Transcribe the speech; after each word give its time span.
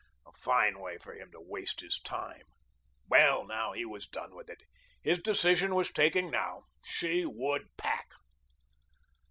A 0.25 0.31
fine 0.31 0.79
way 0.79 0.97
for 0.97 1.13
him 1.13 1.29
to 1.31 1.39
waste 1.39 1.81
his 1.81 1.99
time. 1.99 2.41
Well, 3.07 3.45
now 3.45 3.73
he 3.73 3.85
was 3.85 4.07
done 4.07 4.33
with 4.33 4.49
it. 4.49 4.63
His 5.03 5.19
decision 5.19 5.75
was 5.75 5.91
taken 5.91 6.31
now. 6.31 6.63
She 6.83 7.21
should 7.21 7.77
pack. 7.77 8.07